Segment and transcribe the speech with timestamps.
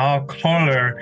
[0.00, 1.00] uh, color.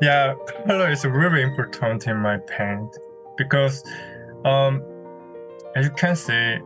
[0.00, 0.34] Yeah,
[0.66, 2.96] color is really important in my paint
[3.36, 3.84] because,
[4.44, 4.82] um,
[5.76, 6.58] as you can see,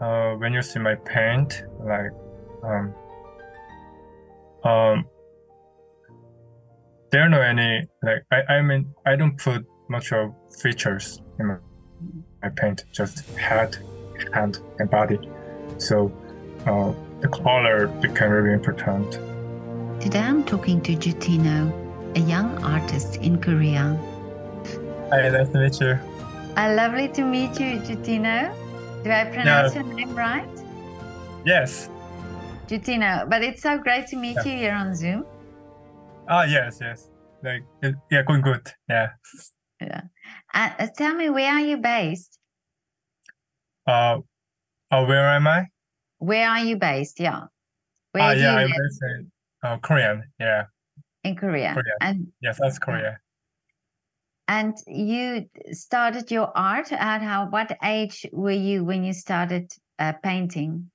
[0.00, 2.10] uh, when you see my paint, like,
[2.62, 2.94] um,
[4.64, 5.04] um,
[7.10, 11.46] there are no any like I, I mean I don't put much of features in
[11.46, 11.56] my,
[12.42, 13.76] my paint, just head,
[14.32, 15.18] hand, and body.
[15.76, 16.10] So
[16.66, 19.18] uh, the color became really important.
[20.04, 21.72] Today I'm talking to Jutino,
[22.14, 23.98] a young artist in Korea.
[25.08, 25.98] Hi, nice to meet you.
[26.58, 28.52] Uh, lovely to meet you, Jutino.
[29.02, 30.46] Do I pronounce your name right?
[31.46, 31.88] Yes.
[32.68, 34.44] Jutino, but it's so great to meet yeah.
[34.44, 35.24] you here on Zoom.
[36.28, 37.08] Ah, yes, yes.
[37.42, 37.64] Like,
[38.10, 38.70] yeah, going good.
[38.90, 39.08] Yeah.
[39.80, 40.02] Yeah.
[40.52, 42.38] Uh, uh, tell me, where are you based?
[43.86, 44.18] Uh,
[44.90, 45.68] uh, where am I?
[46.18, 47.20] Where are you based?
[47.20, 47.44] Yeah.
[48.12, 49.30] Where ah, yeah, I'm based in
[49.64, 50.24] uh, Korean.
[50.38, 50.64] Yeah.
[51.24, 51.72] In Korea.
[51.72, 51.94] Korea.
[52.00, 53.18] And yes, that's Korea.
[54.46, 57.48] And you started your art at how?
[57.48, 60.90] What age were you when you started uh, painting?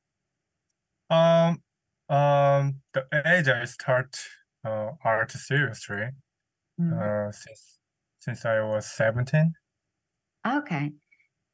[1.09, 1.63] Um,
[2.09, 4.19] um, the age I start
[4.63, 6.09] uh, art seriously
[6.79, 6.94] mm.
[6.94, 7.79] uh, since
[8.19, 9.53] since I was seventeen.
[10.47, 10.91] Okay.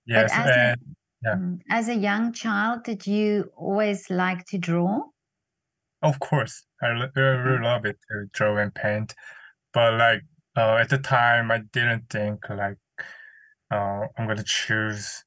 [0.06, 0.76] Yes, and, a,
[1.24, 1.36] yeah.
[1.36, 5.02] Mm, as a young child, did you always like to draw?
[6.06, 9.16] Of course, I really love it to draw and paint,
[9.74, 10.22] but like
[10.56, 12.78] uh, at the time, I didn't think like
[13.72, 15.24] uh, I'm gonna choose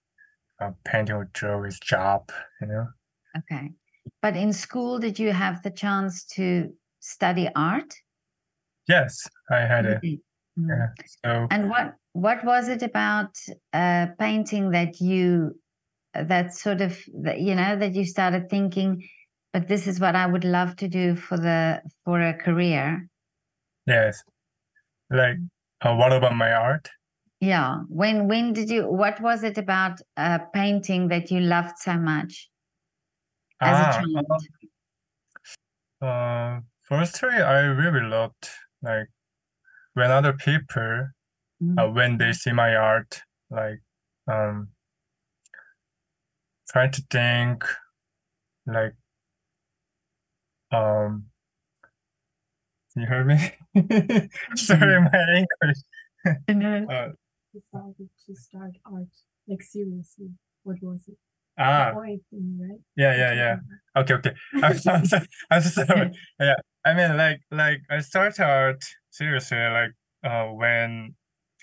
[0.61, 2.31] uh, painting or drawing job.
[2.61, 2.87] You know.
[3.39, 3.73] Okay.
[4.23, 7.93] But in school, did you have the chance to study art?
[8.89, 10.03] Yes, I had it.
[10.03, 10.71] Mm-hmm.
[10.71, 10.87] Yeah.
[11.25, 11.47] So.
[11.51, 13.35] And what what was it about
[13.73, 15.55] uh, painting that you
[16.15, 19.03] that sort of you know that you started thinking,
[19.59, 23.09] but this is what I would love to do for the for a career?
[23.89, 24.23] Yes.
[25.11, 25.39] Like,
[25.81, 26.89] uh, what about my art?
[27.41, 27.79] Yeah.
[27.89, 28.87] When when did you?
[28.87, 32.49] What was it about uh, painting that you loved so much?
[33.61, 34.27] as ah, a child?
[36.01, 38.49] Uh, firstly, I really loved
[38.81, 39.09] like
[39.95, 41.09] when other people,
[41.61, 41.79] mm-hmm.
[41.79, 43.81] uh, when they see my art, like
[44.31, 44.69] um,
[46.71, 47.65] try to think
[48.65, 48.95] like
[50.73, 51.25] um
[52.97, 53.39] you hear me
[54.57, 55.81] sorry my english
[56.27, 57.09] uh,
[57.55, 59.09] decided to start art
[59.47, 60.31] like seriously
[60.65, 61.17] what was it
[61.59, 62.21] Ah, right?
[62.97, 63.57] yeah, yeah, yeah.
[63.97, 64.33] Okay, okay.
[64.55, 65.27] I'm, I'm, sorry.
[65.51, 66.13] I'm sorry.
[66.39, 66.55] Yeah,
[66.85, 69.91] I mean, like, like I started art seriously, like,
[70.23, 71.17] uh, when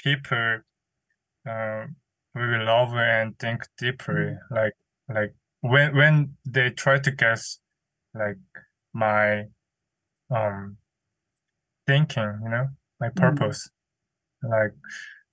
[0.04, 0.60] people,
[1.50, 1.86] uh,
[2.34, 4.38] really love and think deeply, mm.
[4.52, 4.74] like,
[5.08, 7.60] like when when they try to guess,
[8.14, 8.38] like,
[8.96, 9.44] my,
[10.36, 10.78] um,
[11.86, 12.70] thinking, you know,
[13.00, 13.16] my mm.
[13.16, 13.70] purpose,
[14.44, 14.50] mm.
[14.50, 14.74] like,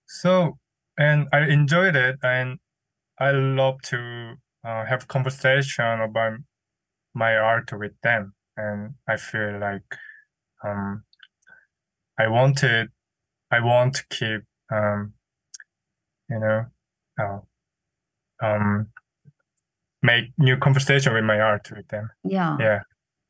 [0.07, 0.59] so,
[0.99, 2.59] and I enjoyed it, and
[3.19, 4.35] I love to
[4.65, 6.35] uh, have conversation about
[7.15, 9.97] my art with them and i feel like
[10.65, 11.05] um
[12.19, 12.89] i wanted
[13.51, 15.13] i want to keep um
[16.29, 16.65] you know
[17.21, 17.39] uh,
[18.45, 18.89] um
[20.03, 22.81] make new conversation with my art with them yeah yeah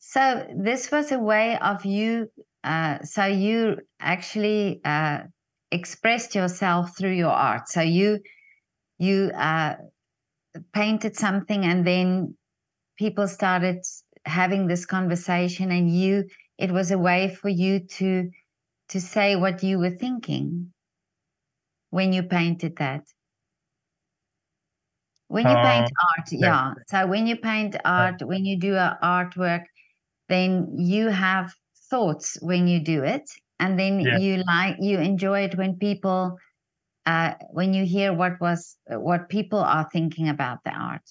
[0.05, 2.29] so this was a way of you
[2.65, 5.21] uh so you actually uh
[5.71, 7.69] expressed yourself through your art.
[7.69, 8.19] So you
[8.99, 9.77] you uh
[10.75, 12.37] painted something and then
[12.99, 13.79] people started
[14.25, 16.25] having this conversation and you
[16.59, 18.29] it was a way for you to
[18.89, 20.73] to say what you were thinking
[21.91, 23.05] when you painted that.
[25.29, 26.47] When you uh, paint art yeah.
[26.49, 26.75] yeah.
[26.89, 29.63] So when you paint art when you do a artwork
[30.33, 31.55] then you have
[31.91, 34.19] thoughts when you do it and then yeah.
[34.19, 36.39] you like you enjoy it when people
[37.07, 41.03] uh, when you hear what was what people are thinking about the art?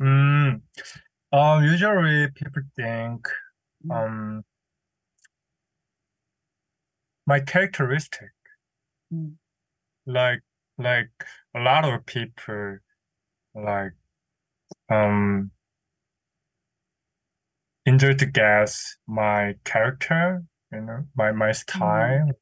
[0.00, 0.60] Mm,
[1.32, 3.26] um, usually people think
[3.86, 3.94] mm.
[3.96, 4.44] um,
[7.26, 8.30] my characteristic,
[9.12, 9.32] mm.
[10.06, 10.42] like
[10.78, 11.10] like
[11.54, 12.78] a lot of people,
[13.54, 13.92] like
[14.90, 15.50] um,
[17.86, 20.42] enjoy to guess my character,
[20.72, 22.32] you know, my my style,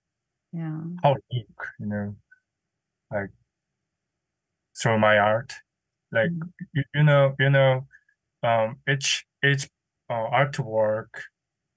[0.55, 0.81] yeah.
[1.03, 1.49] How deep
[1.81, 2.17] you know
[3.13, 3.31] like
[4.81, 5.53] through my art.
[6.13, 6.49] Like mm.
[6.73, 7.87] you, you know you know
[8.43, 9.69] um each each
[10.09, 11.09] uh, artwork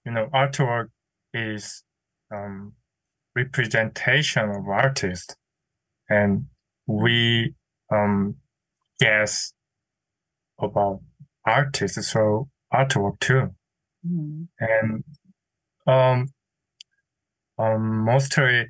[0.06, 0.90] you know artwork
[1.34, 1.84] is
[2.31, 2.74] um
[3.36, 5.36] representation of artist.
[6.10, 6.46] And
[6.86, 7.56] we
[7.92, 8.36] um
[9.00, 9.54] guess
[10.60, 11.02] about
[11.46, 13.56] artists so artwork too
[14.07, 14.48] mm.
[14.59, 15.04] and
[15.86, 16.27] um,
[17.59, 18.68] um, mostly,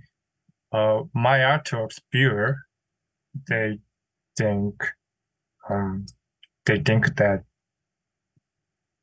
[0.71, 2.57] uh, my artworks viewer,
[3.49, 3.79] they
[4.37, 4.75] think,
[5.69, 6.05] um,
[6.65, 7.43] they think that,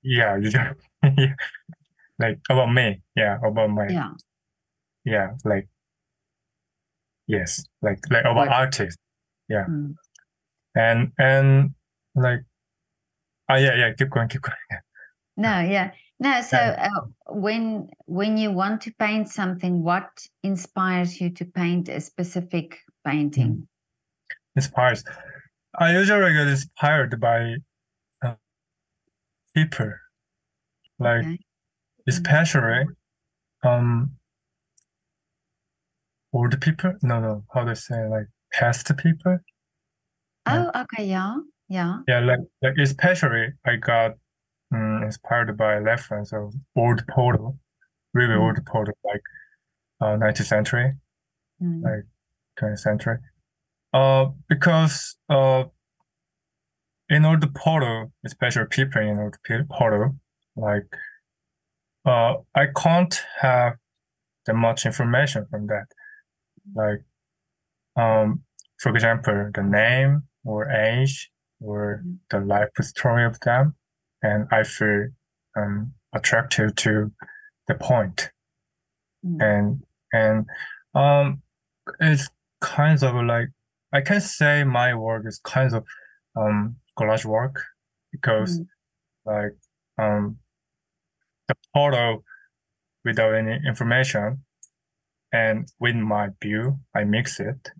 [0.02, 0.74] yeah, you just,
[1.18, 1.34] yeah,
[2.18, 4.10] like about me, yeah, about my, Yeah.
[5.04, 5.68] yeah, like,
[7.26, 8.98] yes, like like about What- artists,
[9.50, 9.94] Mm.
[10.74, 11.74] and and
[12.14, 12.40] like,
[13.48, 14.56] ah, yeah, yeah, keep going, keep going.
[14.70, 14.80] Yeah.
[15.36, 15.90] No, yeah.
[16.20, 16.88] No, so uh,
[17.28, 20.08] when when you want to paint something, what
[20.42, 23.66] inspires you to paint a specific painting?
[24.56, 25.04] inspires.
[25.78, 27.56] I usually get inspired by
[28.22, 28.36] uh,
[29.54, 29.92] people,
[30.98, 31.38] like Okay.
[32.06, 32.84] especially
[33.64, 34.12] um
[36.32, 36.94] old people.
[37.02, 39.38] No, no, how to say like past people.
[40.46, 41.36] Oh, okay, yeah,
[41.68, 41.98] yeah.
[42.06, 44.12] Yeah, like like especially I got
[44.74, 47.56] um, inspired by reference of old photo,
[48.12, 48.40] really Mm.
[48.44, 49.22] old photo like
[50.00, 50.88] uh 19th century,
[51.62, 51.82] Mm.
[51.82, 52.04] like
[52.58, 53.18] 20th century.
[53.92, 55.64] Uh, because uh,
[57.08, 59.36] in old photo, especially people in old
[59.78, 60.14] photo,
[60.56, 60.88] like
[62.06, 63.74] uh, I can't have
[64.46, 65.86] that much information from that.
[66.74, 67.02] Like,
[67.96, 68.42] um,
[68.78, 71.30] for example, the name or age
[71.60, 72.18] or Mm.
[72.30, 73.76] the life story of them,
[74.24, 75.08] and I feel
[75.56, 77.12] um attracted to
[77.68, 78.30] the point
[79.24, 79.42] Mm.
[79.42, 79.82] and
[80.12, 80.46] and
[80.94, 81.42] um
[82.00, 82.28] it's
[82.60, 83.48] kind of like
[83.92, 85.84] I can say my work is kind of
[86.36, 87.56] um collage work
[88.12, 88.66] because Mm.
[89.26, 89.56] like
[89.98, 90.38] um
[91.48, 92.22] the photo
[93.04, 94.44] without any information
[95.32, 97.70] and with my view I mix it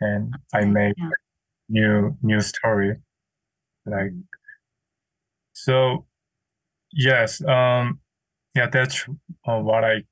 [0.00, 1.10] and I make yeah.
[1.68, 2.96] new new story
[3.86, 4.22] like Mm.
[5.64, 6.06] So
[6.92, 8.00] yes um
[8.54, 9.06] yeah that's
[9.46, 10.02] uh, what I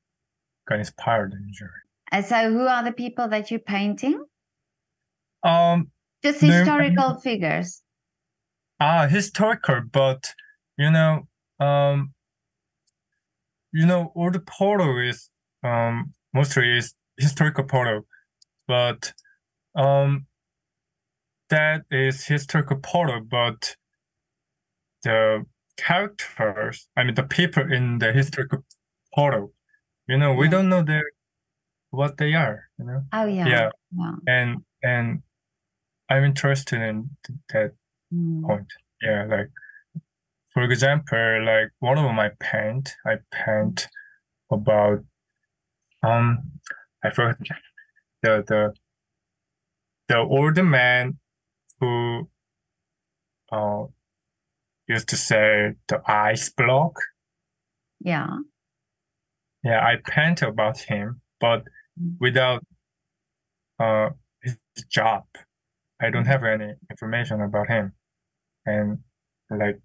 [0.69, 1.71] got inspired usually.
[2.13, 4.25] And so, who are the people that you're painting?
[5.43, 5.91] Um,
[6.23, 7.83] Just historical figures.
[8.81, 10.33] ah, historical, but
[10.79, 11.27] you know,
[11.61, 12.13] um,
[13.73, 15.31] you know, all the photo is
[15.63, 18.05] um mostly is historical photo,
[18.69, 19.13] but
[19.75, 20.27] um,
[21.51, 23.77] that is historical photo, but
[25.07, 28.65] the characters, I mean, the people in the historical
[29.15, 29.51] photo,
[30.09, 30.51] you know, we Yeah.
[30.55, 31.05] don't know their
[31.91, 33.49] what they are, you know, Oh, yeah.
[33.49, 34.17] yeah, yeah.
[34.27, 34.51] and
[34.83, 35.23] and
[36.11, 36.97] I'm interested in
[37.53, 37.73] that
[38.13, 38.43] Mm.
[38.47, 38.69] point.
[39.03, 39.51] Yeah, like
[40.53, 43.89] for example, like one of my paint, I paint
[44.51, 45.05] about
[46.03, 46.27] um
[47.05, 47.39] I forgot
[48.23, 48.75] the the
[50.09, 51.19] the old man
[51.81, 52.29] who
[53.53, 53.85] uh
[54.89, 56.93] used to say the ice block.
[58.01, 58.39] Yeah.
[59.63, 61.65] Yeah, I paint about him, but
[61.99, 62.17] Mm.
[62.21, 62.63] without
[63.79, 64.11] uh
[64.43, 64.59] his
[64.91, 65.25] job.
[65.99, 67.95] I don't have any information about him.
[68.67, 68.99] And
[69.51, 69.81] like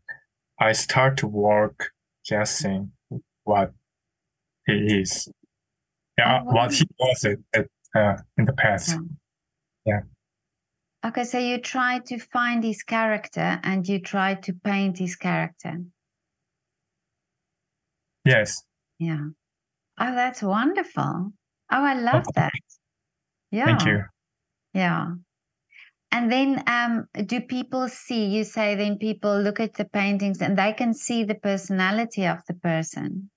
[0.59, 1.92] I start to work
[2.27, 2.92] guessing
[3.45, 3.71] what
[4.65, 5.30] he is.
[6.18, 8.97] Yeah, Oh, what he was at, at uh, in the past.
[9.86, 10.01] Yeah.
[11.03, 15.81] Okay, so you try to find his character and you try to paint his character.
[18.24, 18.56] Yes.
[19.00, 19.30] Yeah.
[20.00, 21.03] Oh, that's wonderful.
[21.03, 21.31] Oh,
[21.69, 22.31] I love Okay.
[22.35, 22.52] that.
[23.52, 23.66] Yeah.
[23.66, 24.04] Thank you.
[24.73, 25.16] Yeah.
[26.11, 30.57] And then um, do people see, you say then people look at the paintings and
[30.57, 33.31] they can see the personality of the person.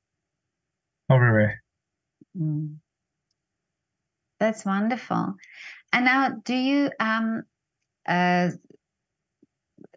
[1.09, 1.55] Oh, really?
[2.37, 2.81] Mm.
[4.39, 5.35] That's wonderful.
[5.93, 7.45] And now, do you um
[8.07, 8.51] uh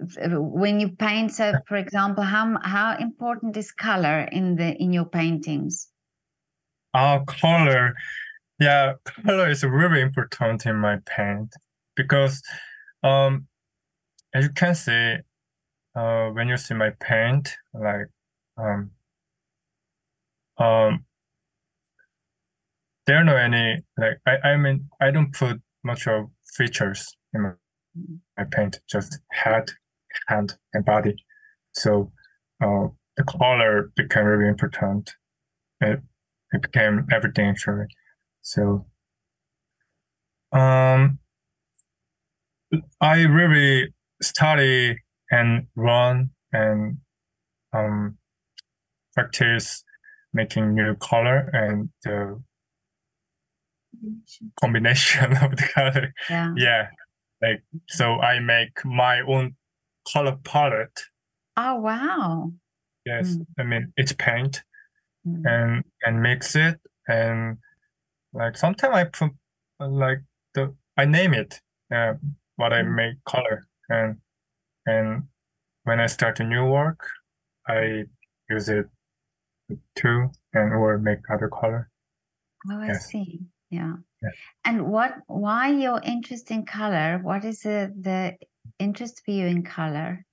[0.10, 1.32] when you paint?
[1.32, 5.88] So, for example, how how important is color in the in your paintings?
[6.94, 7.96] Ah, color.
[8.60, 11.54] Yeah, color is really important in my paint
[11.96, 12.42] because,
[13.04, 13.48] um,
[14.34, 15.18] as you can see,
[15.96, 18.08] uh, when you see my paint, like,
[18.58, 18.92] um,
[20.58, 21.06] um,
[23.06, 27.42] there are no any like I I mean I don't put much of features in
[27.42, 27.52] my,
[28.38, 29.72] my paint, just head,
[30.28, 31.16] hand, and body.
[31.74, 32.12] So,
[32.64, 32.88] uh,
[33.18, 35.12] the color became really important.
[35.82, 36.02] It
[36.54, 37.86] it became everything actually.
[38.42, 38.86] So,
[40.52, 41.20] um,
[43.02, 44.98] I really study
[45.32, 46.98] and run and
[47.74, 48.18] um
[49.14, 49.84] practice
[50.34, 52.42] making new color and the
[53.92, 54.52] Combination.
[54.60, 56.14] combination of the color.
[56.30, 56.54] Yeah.
[56.58, 56.88] Yeah,
[57.42, 59.56] like so I make my own
[60.12, 61.00] color palette.
[61.56, 62.52] Oh wow.
[63.06, 63.46] Yes, Mm.
[63.60, 64.64] I mean it's paint,
[65.26, 65.44] Mm.
[65.46, 67.58] and and mix it and
[68.34, 69.32] like sometimes I put
[69.80, 70.20] like
[70.54, 71.62] the I name it
[71.94, 72.14] uh,
[72.56, 72.96] what I Mm.
[72.96, 74.18] make color and
[74.86, 75.24] and
[75.84, 77.00] when I start a new work
[77.68, 78.06] I
[78.50, 78.88] use it
[79.96, 81.90] too and or make other color.
[82.70, 83.08] Oh, I Yes.
[83.10, 83.42] see.
[83.70, 83.98] Yeah.
[84.22, 84.30] Yeah.
[84.66, 87.20] And what, why your interest in color?
[87.22, 88.36] What is the, the
[88.80, 90.26] interest for you in color?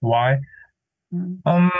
[0.00, 0.38] Why?
[1.12, 1.40] Mm.
[1.44, 1.70] Um,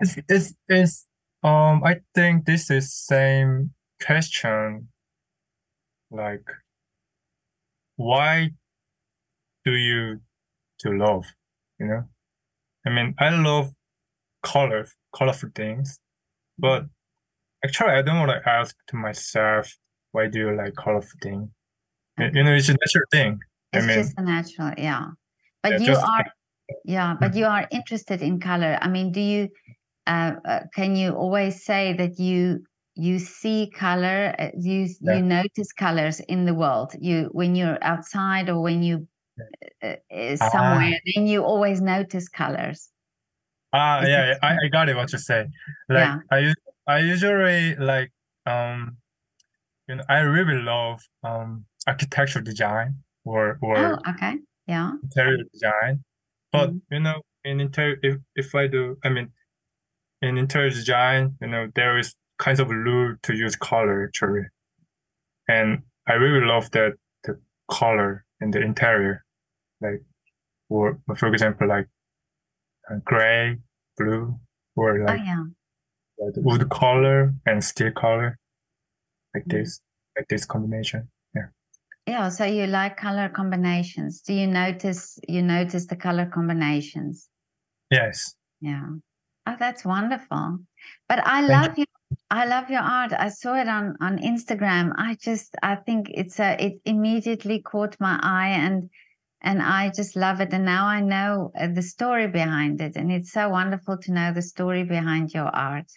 [0.00, 1.06] it's it's it's
[1.42, 3.72] um I think this is same
[4.04, 4.88] question.
[6.10, 6.44] Like,
[7.96, 8.50] why
[9.64, 10.20] do you
[10.80, 11.24] to love?
[11.78, 12.04] You know,
[12.86, 13.72] I mean, I love
[14.42, 15.98] color, colorful things,
[16.58, 16.86] but
[17.64, 19.76] actually, I don't want to ask to myself,
[20.12, 20.74] why do you like
[21.22, 21.50] thing?
[22.18, 22.36] You- Okay.
[22.38, 23.38] You know, it's a natural thing.
[23.72, 25.06] I It's mean, just a natural, yeah.
[25.62, 26.24] But yeah, you just- are,
[26.84, 28.78] yeah, but you are interested in color.
[28.82, 29.48] I mean, do you,
[30.06, 32.64] uh, uh, can you always say that you
[32.96, 35.16] you see color, uh, you Yeah.
[35.16, 36.90] you notice colors in the world?
[37.00, 39.06] You when you're outside or when you
[39.82, 40.48] uh, uh, Ah.
[40.50, 42.90] somewhere, then you always notice colors.
[43.72, 45.46] Ah, yeah, I, I got it what you say.
[45.88, 46.18] Like Yeah.
[46.30, 46.54] I us-
[46.96, 48.10] I usually like
[48.46, 48.96] um
[49.88, 52.90] you know I really love um architectural design
[53.24, 54.34] or or Oh, okay,
[54.66, 54.92] yeah.
[55.02, 55.94] interior design.
[56.52, 56.80] But Mhm.
[56.94, 59.28] you know in interior if, if I do I mean
[60.22, 64.44] in interior design, you know, there is kinds of rule to use color actually.
[65.48, 65.68] And
[66.06, 66.92] I really love that
[67.24, 69.24] the color in the interior.
[69.80, 70.02] Like
[70.68, 71.88] or for example like
[72.90, 73.58] uh, gray,
[73.96, 74.38] blue,
[74.76, 75.44] or Oh, like yeah.
[76.20, 78.38] Wood color and steel color,
[79.34, 79.50] like Mhm.
[79.50, 79.80] this,
[80.16, 81.08] like this combination.
[81.34, 81.48] Yeah,
[82.06, 82.28] Yeah.
[82.28, 84.20] so you like color combinations.
[84.20, 87.28] Do you notice you notice the color combinations?
[87.90, 88.34] Yes.
[88.60, 88.86] Yeah.
[89.46, 90.58] Oh, that's wonderful.
[91.08, 91.84] But I Thank love you.
[92.30, 93.12] I love your art.
[93.12, 94.92] I saw it on on Instagram.
[94.96, 98.90] I just I think it's a it immediately caught my eye and
[99.42, 100.52] and I just love it.
[100.52, 104.32] And now I know uh, the story behind it, and it's so wonderful to know
[104.32, 105.90] the story behind your art.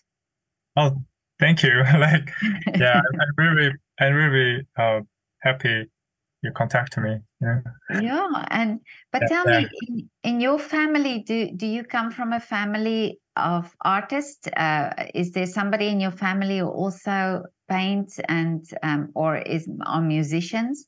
[0.76, 1.04] Oh,
[1.40, 1.84] thank you.
[2.00, 2.32] like,
[2.76, 5.02] yeah, I'm, really, I'm really uh,
[5.42, 5.86] happy
[6.42, 7.20] you contacted me.
[7.42, 7.60] Yeah.
[8.02, 8.80] Yeah, and
[9.12, 9.60] but Yeah, tell yeah.
[9.62, 14.48] me, in, in your family, do do you come from a family of artists?
[14.48, 20.02] Uh, is there somebody in your family who also paints and um, or is are
[20.02, 20.88] musicians?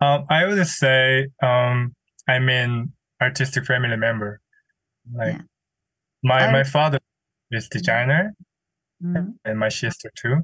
[0.00, 1.94] Um, I would say um,
[2.28, 4.40] I'm an artistic family member.
[5.12, 5.42] Like Yeah.
[6.22, 6.52] my Oh.
[6.52, 6.98] my father
[7.50, 8.34] is designer,
[9.03, 9.39] Mhm.
[9.45, 10.43] and my sister too,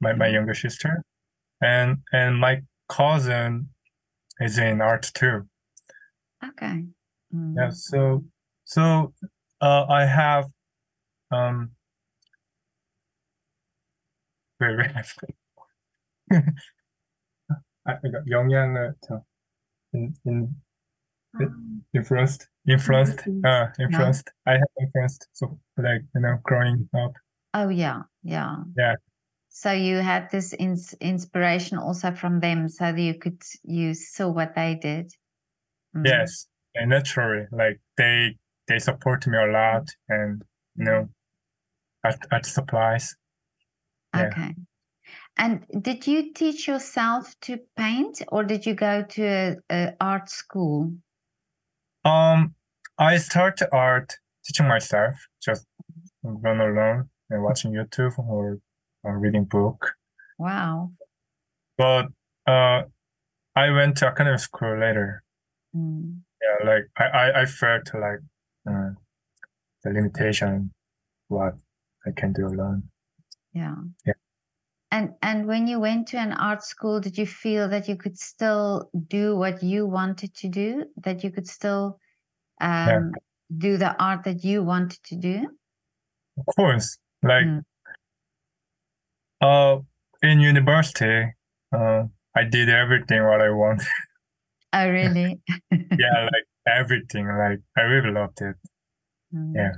[0.00, 0.34] my my Mhm.
[0.34, 1.02] younger sister,
[1.60, 3.68] and and my cousin
[4.40, 5.48] is in art too.
[6.44, 6.86] Okay.
[7.32, 7.54] Mm.
[7.56, 8.24] Yeah, so
[8.64, 9.12] so
[9.60, 10.46] uh, I have
[11.30, 11.72] um
[14.60, 14.90] wait wait
[17.86, 19.24] I I got 영향을 저
[19.94, 20.54] in in
[21.34, 23.46] Um, influenced influenced Influenced.
[23.46, 27.12] uh influenced I have influenced so like you know growing up
[27.57, 28.57] Oh yeah, yeah.
[28.77, 28.95] Yeah.
[29.49, 34.29] So you had this ins- inspiration also from them, so that you could you saw
[34.29, 35.11] what they did.
[35.95, 36.05] Mm.
[36.05, 38.35] yes and naturally like they
[38.67, 40.43] they support me a lot and
[40.75, 41.09] you know
[42.03, 43.15] at art supplies
[44.13, 44.27] Yeah.
[44.27, 44.55] Okay.
[45.37, 50.29] And did you teach yourself to paint or did you go to a, a art
[50.29, 50.91] school?
[52.05, 52.55] um
[52.97, 55.65] I started art teaching myself just
[56.23, 58.59] run alone and watching YouTube or,
[59.03, 59.95] reading book
[60.37, 60.91] Wow.
[61.77, 62.07] but
[62.45, 62.83] uh
[63.55, 65.23] I went to academic school later
[65.75, 66.21] Mm.
[66.43, 68.19] yeah like I I, I felt like
[68.69, 68.89] uh,
[69.83, 70.71] the limitation
[71.29, 71.53] what
[72.05, 72.89] I can do alone
[73.53, 73.75] Yeah.
[74.05, 74.19] Yeah.
[74.91, 78.17] And and when you went to an art school, did you feel that you could
[78.17, 80.85] still do what you wanted to do?
[81.05, 81.99] That you could still
[82.61, 83.11] um,
[83.65, 85.35] do the art that you wanted to do?
[86.39, 87.63] of course like Mm.
[89.41, 89.79] uh
[90.21, 91.33] in university
[91.73, 92.03] uh
[92.35, 93.81] I did everything what I want
[94.73, 95.39] Oh, really?
[95.71, 98.55] yeah like everything like I really loved it
[99.35, 99.53] Mm.
[99.55, 99.73] Yeah.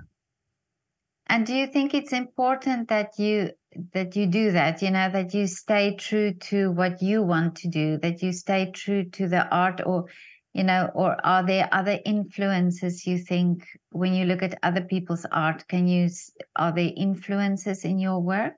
[1.27, 3.51] And do you think it's important that you
[3.93, 7.67] that you do that, you know, that you stay true to what you want to
[7.67, 10.05] do, that you stay true to the art or
[10.53, 15.25] you know, or are there other influences you think when you look at other people's
[15.31, 16.09] art, can you
[16.55, 18.55] are there influences in your work?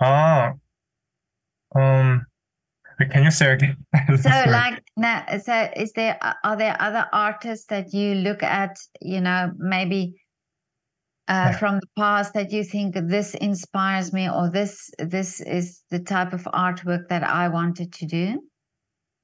[0.00, 0.54] ah
[1.76, 2.26] um
[3.10, 3.76] can you say again
[4.16, 9.20] So like now so is there are there other artists that you look at, you
[9.20, 10.14] know, maybe
[11.28, 15.98] uh, from the past that you think this inspires me or this this is the
[15.98, 18.42] type of artwork that I wanted to do?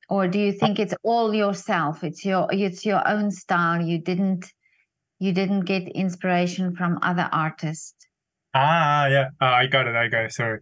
[0.09, 2.03] Or do you think it's all yourself?
[2.03, 3.81] It's your it's your own style.
[3.83, 4.47] You didn't
[5.19, 8.07] you didn't get inspiration from other artists.
[8.55, 9.29] Ah, yeah.
[9.41, 9.95] Uh, I got it.
[9.97, 10.33] I got it.
[10.33, 10.59] Sorry.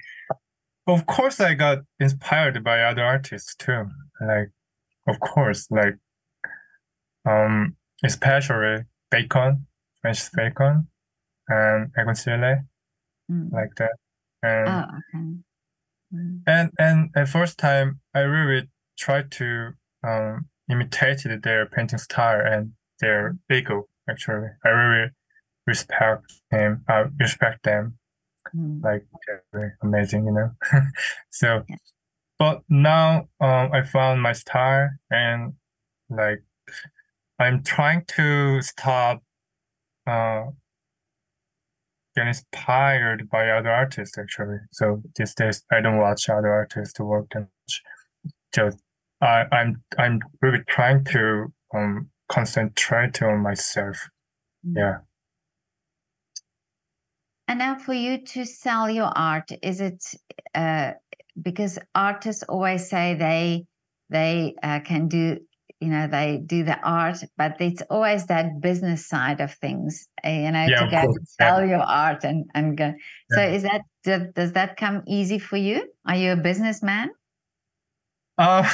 [0.86, 3.86] Of course, I got inspired by other artists too.
[4.20, 4.50] Like,
[5.06, 5.96] of course, like,
[7.24, 9.66] um, especially Bacon,
[10.00, 10.88] Francis Bacon,
[11.48, 12.14] and Egon
[13.30, 13.52] Mm.
[13.52, 13.92] like that.
[14.42, 15.26] And Oh, okay.
[16.14, 16.42] Mm.
[16.46, 19.72] and and at first time, I really tried to
[20.06, 23.86] um imitate their painting style and their ego.
[24.08, 25.10] Actually, I really
[25.66, 26.84] respect him.
[26.88, 27.98] I respect them.
[28.54, 28.80] Mm.
[28.84, 29.04] like
[29.52, 30.50] very amazing, you know.
[31.30, 31.76] so, Yeah.
[32.38, 35.54] but now um, I found my style and
[36.08, 36.44] like
[37.40, 39.22] I'm trying to stop
[40.06, 40.44] uh,
[42.14, 44.58] get inspired by other artists actually.
[44.72, 47.82] So these days I don't watch other artists work that much.
[48.54, 48.78] Just
[49.20, 54.08] I, I'm I'm really trying to um concentrate on myself.
[54.66, 54.76] Mm.
[54.76, 54.98] Yeah.
[57.48, 60.04] And now for you to sell your art, is it
[60.54, 60.92] uh,
[61.40, 63.66] because artists always say they
[64.10, 65.38] they uh, can do
[65.80, 70.30] you know they do the art, but it's always that business side of things, uh,
[70.30, 71.48] you know, Yeah, to go course, and yeah.
[71.48, 72.94] sell your art and and go.
[73.30, 75.88] So is that does, does that come easy for you?
[76.06, 77.10] Are you a businessman?
[78.38, 78.68] Uh,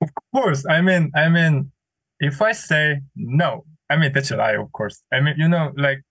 [0.00, 0.64] of course.
[0.68, 1.72] I mean, I mean,
[2.20, 4.52] if I say no, I mean that's a lie.
[4.52, 5.02] Of course.
[5.12, 6.02] I mean, you know, like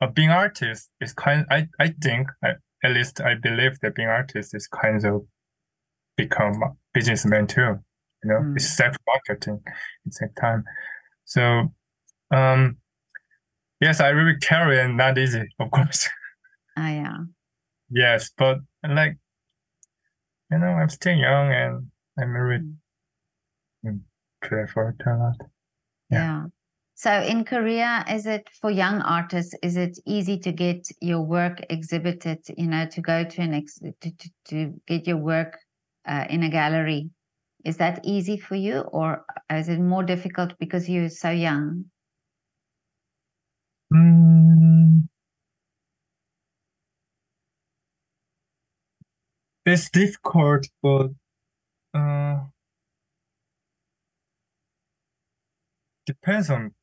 [0.00, 1.46] uh, being artist is kind.
[1.50, 2.50] I I think I,
[2.84, 5.22] at least I believe that being artist is kind of
[6.16, 7.78] become a businessman too.
[8.24, 8.56] You know, Mm.
[8.56, 10.64] it's self marketing at the same time.
[11.24, 11.72] So,
[12.30, 12.76] um,
[13.80, 16.08] yes, I really carry and not easy, of course.
[16.76, 17.16] Oh yeah,
[17.90, 19.16] Yes, but like,
[20.50, 21.86] you know, I'm still young and
[22.18, 22.74] I'm really mm,
[24.40, 25.36] pray for it a lot.
[26.10, 26.18] yeah.
[26.18, 26.44] Yeah.
[26.94, 29.54] So in Korea, is it for young artists?
[29.62, 32.38] Is it easy to get your work exhibited?
[32.56, 35.58] You know, to go to an ex to to, to get your work
[36.06, 37.10] uh, in a gallery.
[37.64, 41.86] Is that easy for you, or is it more difficult because you're so young?
[43.92, 45.08] Mm,
[49.64, 51.10] it's difficult, but
[51.94, 52.40] uh,
[56.06, 56.74] depends on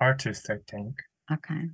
[0.00, 0.94] artist, I think.
[1.32, 1.70] Okay.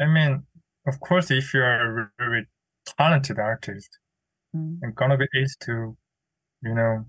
[0.00, 0.44] I mean,
[0.86, 2.46] of course, if you're a very
[2.86, 3.98] talented artist,
[4.56, 4.78] Mm.
[4.82, 5.96] it's gonna be easy to,
[6.62, 7.06] you know,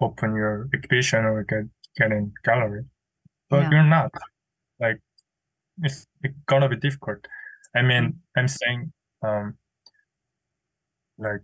[0.00, 1.64] open your exhibition or get
[1.96, 2.84] get in gallery.
[3.50, 3.70] But Yeah.
[3.72, 4.12] you're not.
[4.80, 5.00] Like
[5.82, 7.26] it's, it's gonna be difficult.
[7.76, 8.92] I mean, I'm saying
[9.22, 9.58] um
[11.18, 11.40] like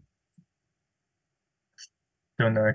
[2.39, 2.73] don't know.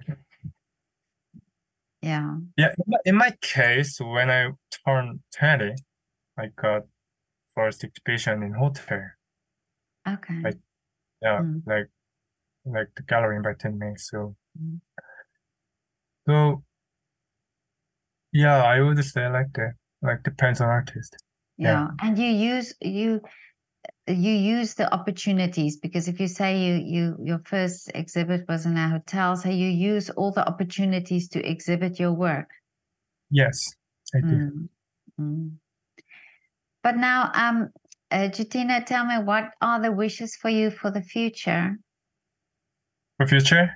[2.04, 2.36] Yeah.
[2.58, 2.74] Yeah,
[3.06, 4.52] in my, case, when I
[4.86, 5.74] turned 20,
[6.38, 6.82] I got
[7.56, 9.02] first exhibition in hotel.
[10.08, 10.42] Okay.
[10.44, 10.60] Like-
[11.22, 11.62] Yeah, Mm.
[11.66, 11.88] like
[12.66, 13.96] like the gallery invited me.
[13.96, 14.82] So Mm.
[16.28, 16.64] so
[18.34, 19.74] yeah, I would say like that.
[20.02, 21.16] Like depends on artist.
[21.58, 21.72] Yeah.
[21.72, 21.88] yeah.
[22.02, 23.22] And you use you
[24.08, 28.76] you use the opportunities because if you say you you your first exhibit was in
[28.76, 32.50] a hotel, so you use all the opportunities to exhibit your work.
[33.30, 33.74] Yes,
[34.14, 34.26] I do.
[34.28, 34.70] Mm,
[35.22, 35.52] mm.
[36.84, 37.70] But now, um,
[38.12, 41.78] uh, Jutino, tell me what are the wishes for you for the future?
[43.18, 43.72] For future,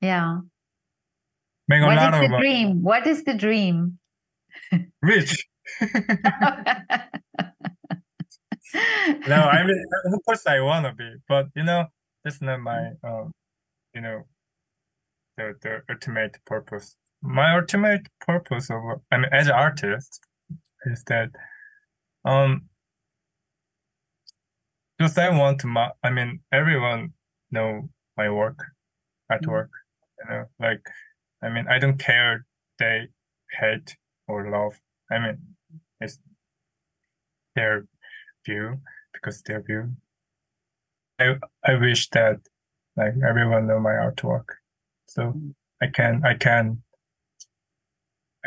[0.00, 0.38] Yeah.
[1.66, 2.82] What is the dream?
[2.82, 3.98] What is the dream?
[5.02, 5.48] rich.
[9.28, 11.86] No, I mean, of course I wanna be, but you know,
[12.24, 13.32] that's not my um,
[13.94, 14.24] you know,
[15.36, 16.96] the the ultimate purpose.
[17.22, 18.82] My ultimate purpose of
[19.12, 20.20] I mean, as an artist,
[20.86, 21.30] is that
[22.24, 22.68] um,
[25.00, 27.12] just I want to ma I mean, everyone
[27.50, 28.58] know my work,
[29.30, 29.68] artwork,
[30.20, 30.86] you know, like
[31.42, 32.46] I mean, I don't care
[32.78, 33.08] they
[33.60, 33.96] hate
[34.28, 34.74] or love.
[35.10, 35.38] I mean,
[36.00, 36.18] it's
[37.54, 37.86] their
[38.44, 38.80] view
[39.12, 39.92] because their view.
[41.18, 42.40] I I wish that
[42.96, 44.46] like everyone know my artwork,
[45.06, 45.34] so
[45.82, 46.82] I can I can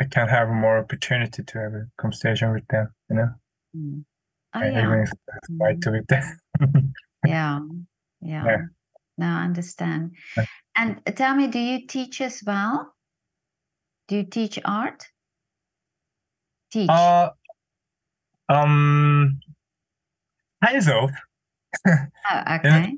[0.00, 3.30] I can have more opportunity to have a conversation with them, you know,
[3.76, 4.04] Mm.
[4.54, 4.82] Oh, yeah.
[4.82, 6.40] even if I fight with them.
[7.26, 7.60] Yeah.
[8.20, 8.44] Yeah.
[8.44, 8.56] Yeah.
[9.18, 10.12] No, I understand.
[10.36, 10.44] Yeah.
[10.76, 12.94] And tell me, do you teach as well?
[14.06, 15.04] Do you teach art?
[16.72, 16.88] Teach.
[16.88, 17.30] uh,
[18.48, 19.40] Um,
[20.64, 21.10] kind of.
[21.86, 22.94] Oh, okay.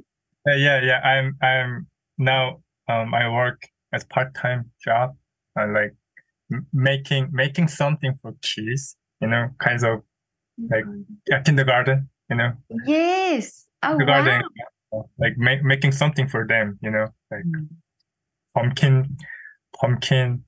[0.48, 1.00] Uh, yeah, yeah.
[1.00, 1.86] I'm I'm
[2.18, 5.16] now um I work as part time job,
[5.58, 5.94] uh, like
[6.52, 8.96] m- making making something for kids.
[9.20, 10.02] You know, kinds of
[10.70, 10.84] like
[11.28, 12.08] yeah, kindergarten.
[12.30, 12.52] You know,
[12.86, 13.66] Yes.
[13.82, 14.42] Oh, kindergarten,
[14.92, 15.00] wow.
[15.00, 16.78] uh, like make, making something for them.
[16.82, 17.68] You know, like Mm.
[18.54, 19.16] pumpkin,
[19.78, 20.44] pumpkin.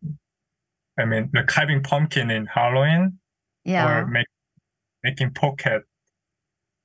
[0.98, 3.18] I mean, like having pumpkin in Halloween
[3.64, 3.88] Yeah.
[4.00, 4.26] or make
[5.02, 5.82] making pocket.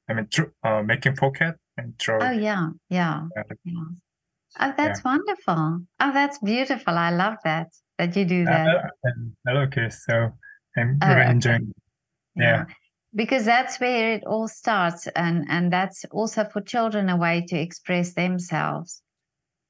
[0.10, 2.28] I mean, dr- uh, making pocket and draw.
[2.28, 2.70] Oh, yeah.
[2.90, 3.28] Yeah.
[3.64, 3.84] Yeah.
[4.60, 5.82] Oh, that's wonderful.
[6.00, 6.98] Oh, that's beautiful.
[6.98, 7.68] I love that
[7.98, 8.68] that you do that.
[8.68, 10.04] Uh, and hello, kids.
[10.08, 10.32] So
[10.78, 11.32] I'm Oh, really okay.
[11.32, 11.74] enjoying.
[12.36, 12.66] yeah.
[13.16, 17.58] Because that's where it all starts and and that's also for children a way to
[17.58, 19.02] express themselves.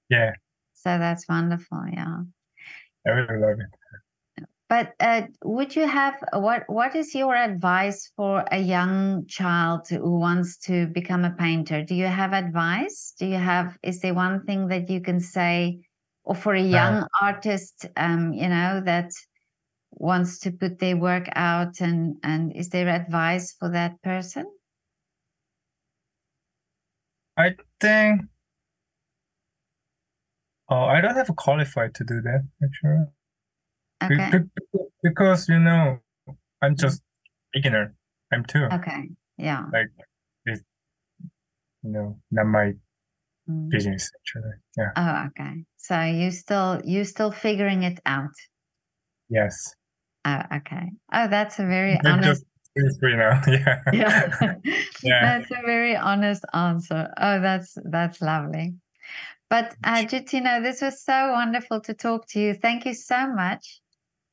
[0.10, 0.32] Yeah,
[0.73, 2.23] So that's wonderful, yeah.
[3.06, 3.67] I really love it.
[4.69, 10.19] But uh, would you have what what is your advice for a young child who
[10.19, 11.84] wants to become a painter?
[11.84, 13.13] Do you have advice?
[13.17, 15.80] Do you have is there one thing that you can say
[16.25, 19.12] or for a young artist um, you know, that
[19.91, 24.45] wants to put their work out and and is there advice for that person?
[27.38, 28.21] I think.
[30.69, 33.06] Oh, I don't have a qualified to do that actually.
[34.03, 34.31] Okay.
[35.03, 35.99] because you know,
[36.62, 37.01] I'm just
[37.53, 37.95] beginner.
[38.31, 38.65] I'm too.
[38.71, 39.10] Okay.
[39.38, 39.65] Yeah.
[39.71, 39.89] Like,
[40.45, 40.62] it's
[41.83, 42.73] you know, not my
[43.49, 43.69] Mm.
[43.69, 44.51] business actually.
[44.75, 44.91] Yeah.
[44.97, 45.63] Oh, okay.
[45.77, 48.36] So you still you still figuring it out.
[49.29, 49.73] Yes.
[50.25, 50.91] Oh, okay.
[51.13, 52.43] Oh, that's a very I'm honest
[52.77, 53.41] just now.
[53.47, 53.81] Yeah.
[53.93, 54.55] yeah.
[55.01, 55.21] Yeah.
[55.39, 57.07] That's a very honest answer.
[57.17, 58.75] Oh, that's that's lovely.
[59.49, 62.53] But uh, Jutino, this was so wonderful to talk to you.
[62.53, 63.79] Thank you so much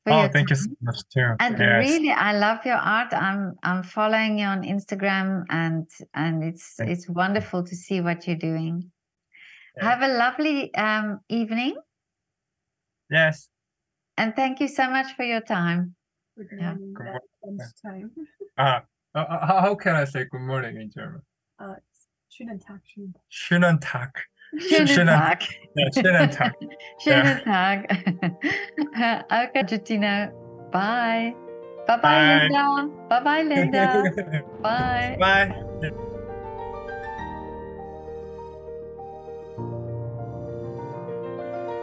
[0.07, 1.35] Oh, your thank you so much too.
[1.39, 1.89] And Yes.
[1.89, 3.13] really, I love your art.
[3.13, 8.27] I'm I'm following you on Instagram, and and it's Thank it's wonderful to see what
[8.27, 8.91] you're doing.
[9.77, 9.89] Yeah.
[9.89, 11.75] Have a lovely um, evening,
[13.09, 13.49] Yes.
[14.17, 15.95] and thank you so much for your time.
[16.37, 16.67] Good Yeah.
[16.73, 18.11] morning, Good at lunchtime.
[18.57, 18.79] Uh,
[19.13, 21.21] uh, uh, how how can I say good morning in German?
[21.59, 21.75] Uh,
[22.29, 22.81] schönen Tag,
[23.29, 24.29] schönen Tag.
[24.59, 25.43] Schönen Tag.
[25.93, 26.53] Schönen Tag.
[27.03, 27.97] Schönen Tag.
[29.29, 30.27] Okay, Jutino.
[30.71, 31.33] Bye.
[31.87, 32.39] Bye bye, Bye.
[32.47, 32.89] Linda.
[33.09, 34.03] Bye bye, Linda.
[34.61, 35.17] Bye.
[35.19, 36.14] Bye.